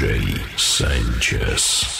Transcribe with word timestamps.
Jay 0.00 0.34
Sanchez. 0.56 1.99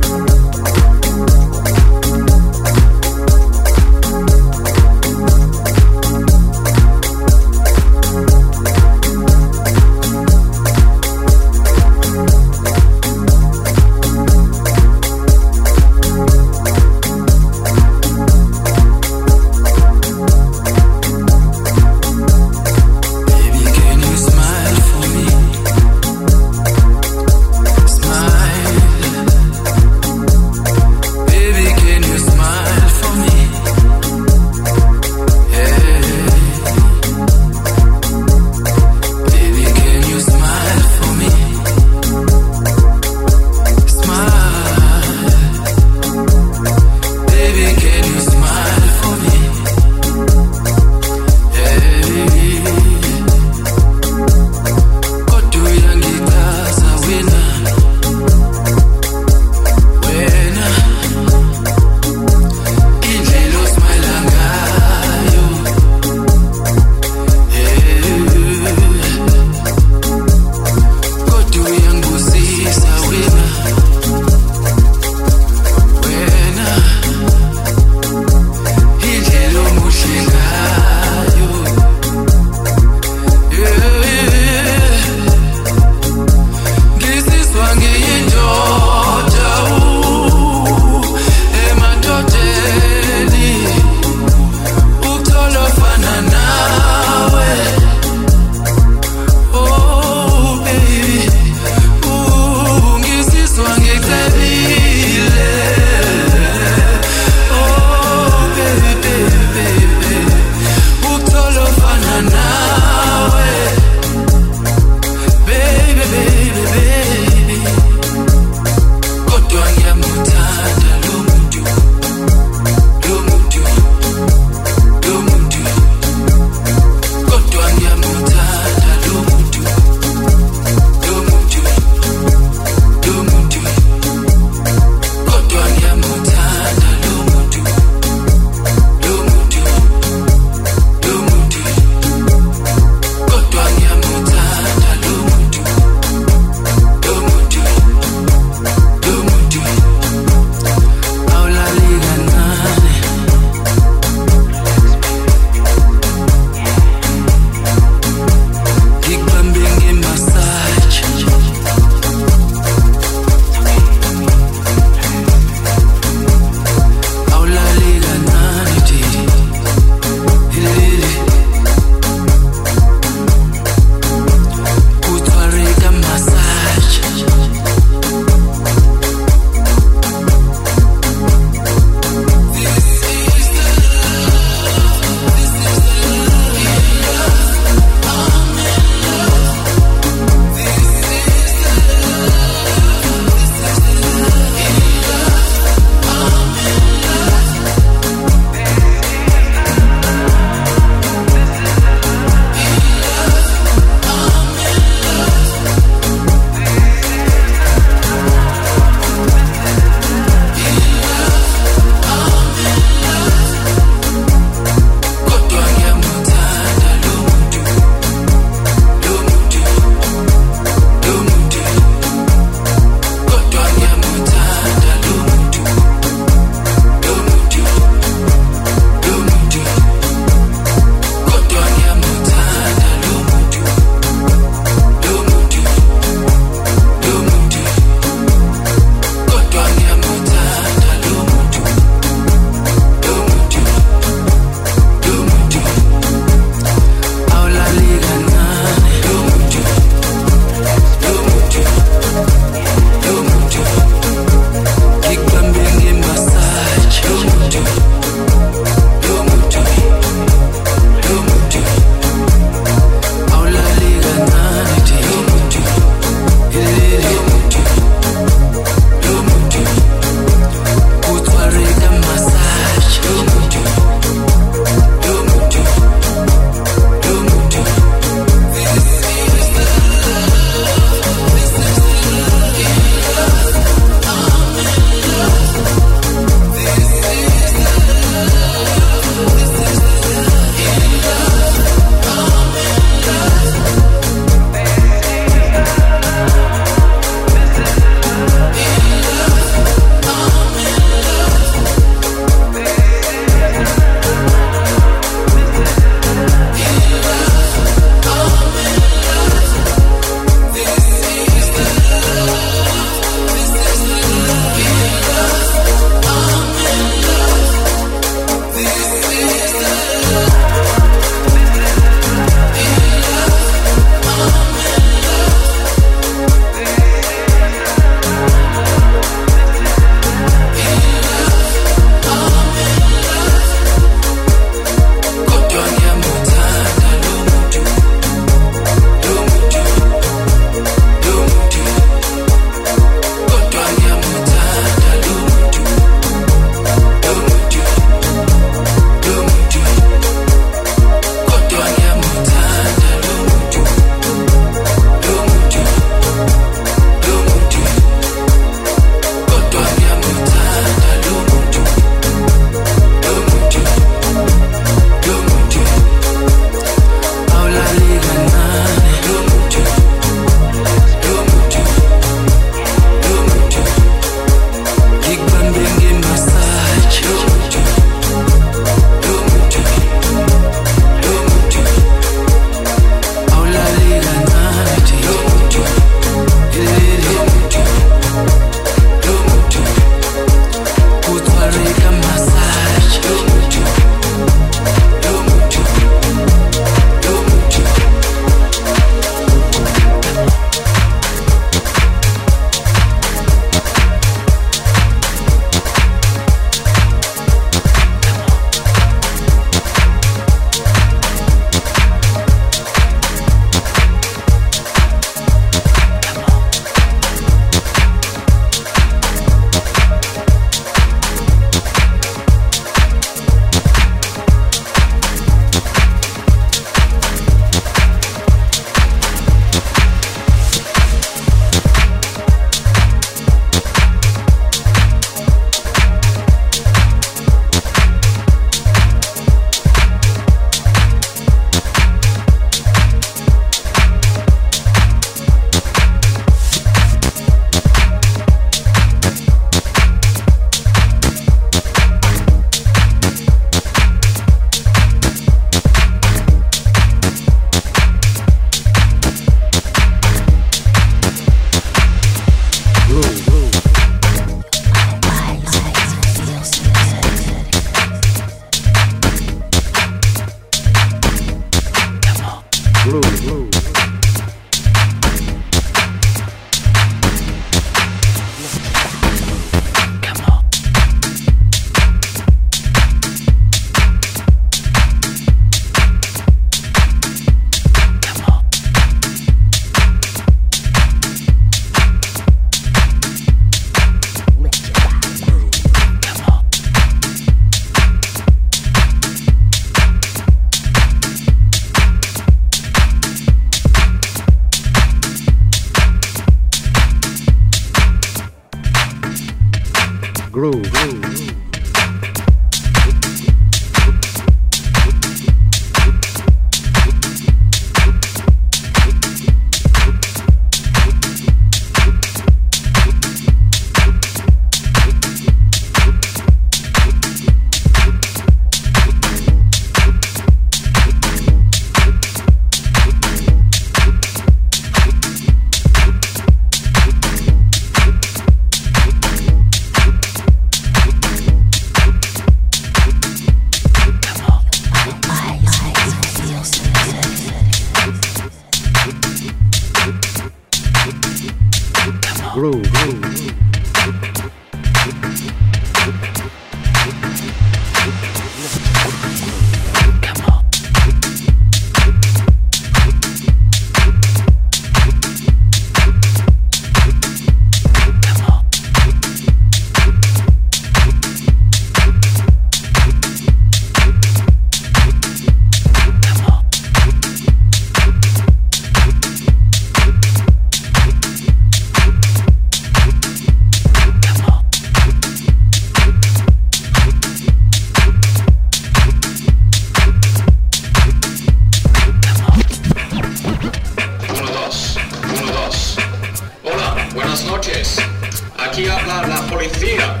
aquí 598.56 598.64
la, 598.64 599.06
la 599.06 599.20
policía. 599.26 600.00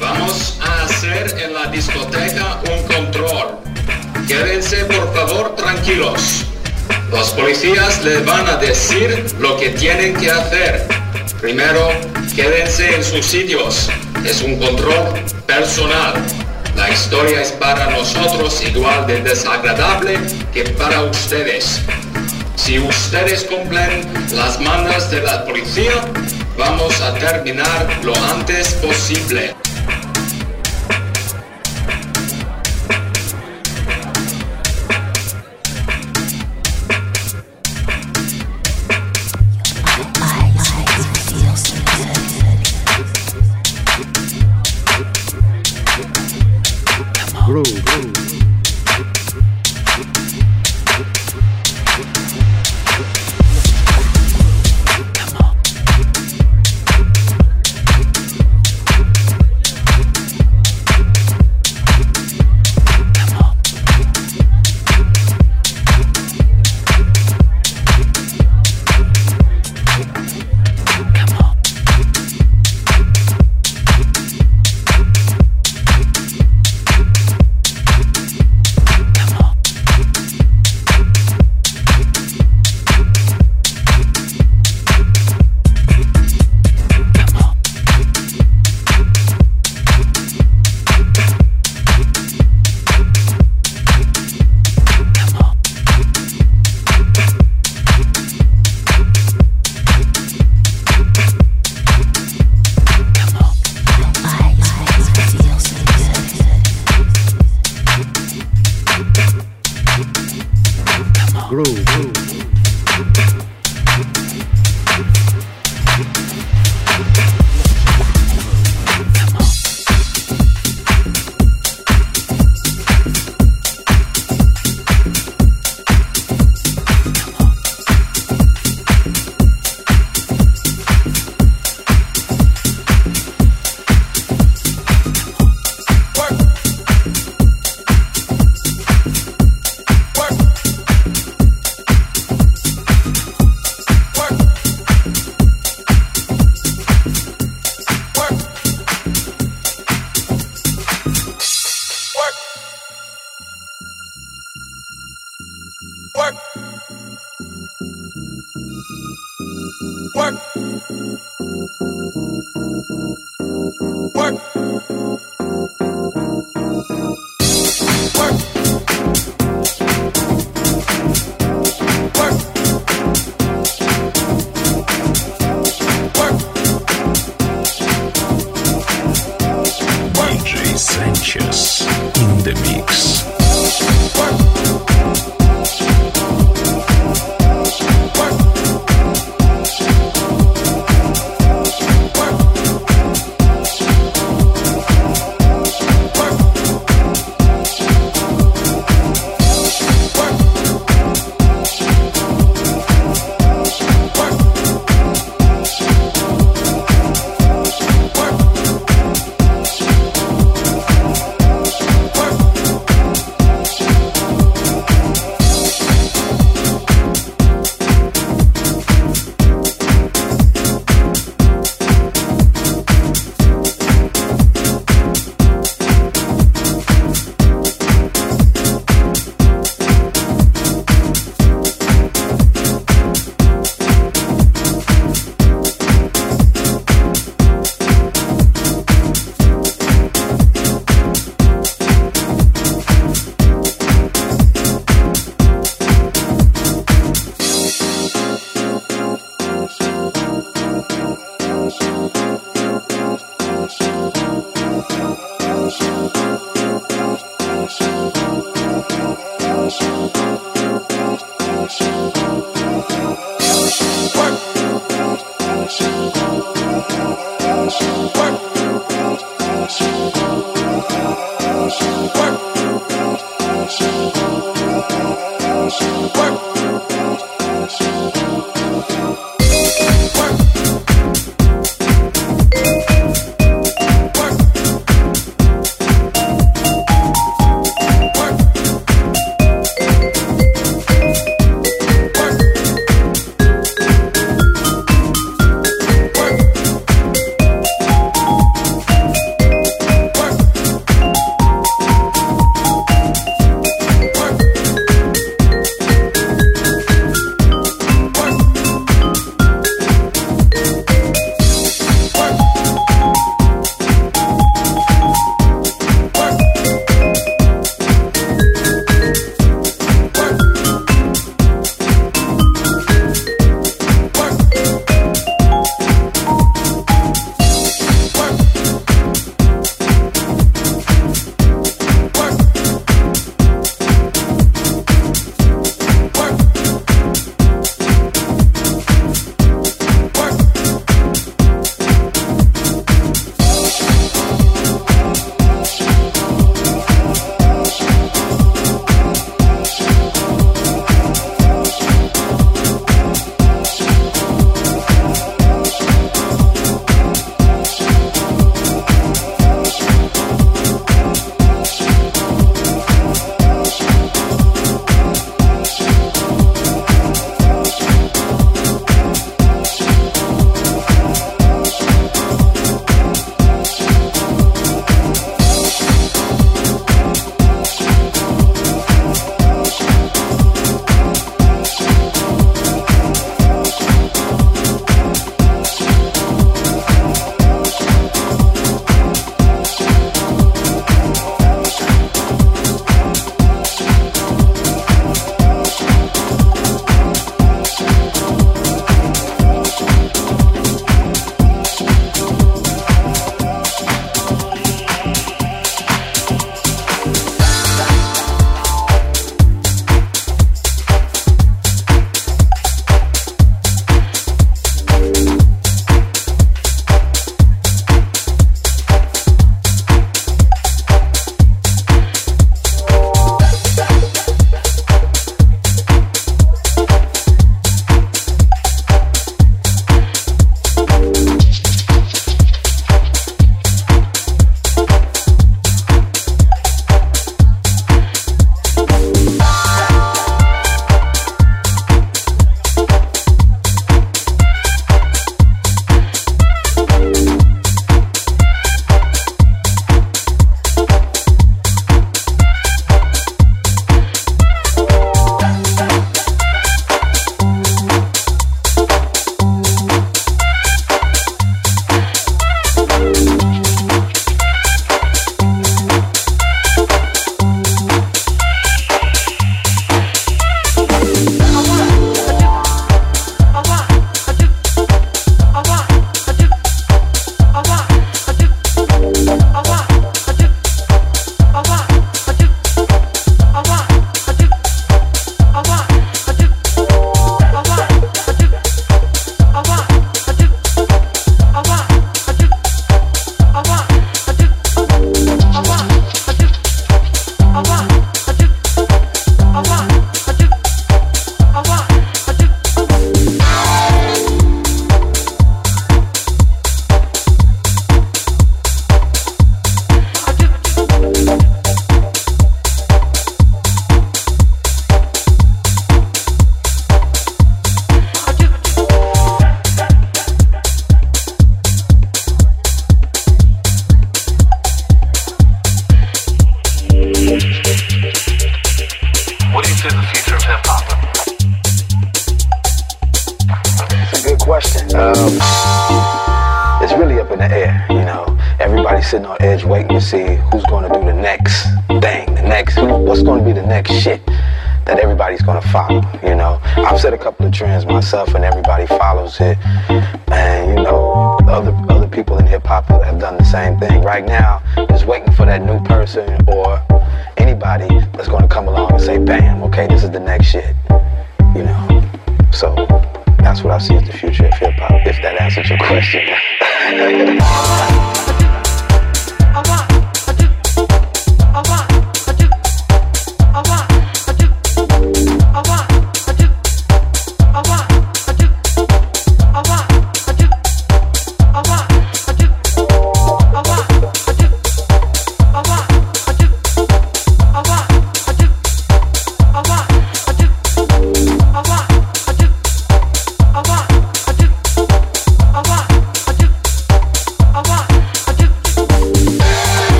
Vamos 0.00 0.58
a 0.62 0.84
hacer 0.84 1.36
en 1.38 1.52
la 1.52 1.66
discoteca 1.66 2.60
un 2.62 2.82
control. 2.86 3.58
Quédense 4.26 4.86
por 4.86 5.12
favor 5.12 5.54
tranquilos. 5.54 6.46
Los 7.10 7.28
policías 7.30 8.02
les 8.04 8.24
van 8.24 8.48
a 8.48 8.56
decir 8.56 9.26
lo 9.38 9.58
que 9.58 9.68
tienen 9.70 10.14
que 10.14 10.30
hacer. 10.30 10.88
Primero, 11.42 11.90
quédense 12.34 12.94
en 12.94 13.04
sus 13.04 13.26
sitios. 13.26 13.90
Es 14.24 14.40
un 14.40 14.58
control 14.58 15.20
personal. 15.46 16.14
La 16.74 16.88
historia 16.88 17.42
es 17.42 17.52
para 17.52 17.90
nosotros 17.90 18.62
igual 18.62 19.06
de 19.06 19.20
desagradable 19.20 20.18
que 20.54 20.62
para 20.62 21.02
ustedes. 21.02 21.82
Si 22.56 22.78
ustedes 22.78 23.44
cumplen 23.44 24.06
las 24.32 24.58
mandas 24.58 25.10
de 25.10 25.20
la 25.20 25.44
policía, 25.44 25.92
Vamos 26.58 27.00
a 27.00 27.14
terminar 27.14 27.86
lo 28.02 28.12
antes 28.34 28.74
posible. 28.74 29.54